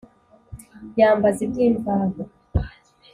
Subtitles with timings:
[0.99, 2.21] Yambaza iby'imvaho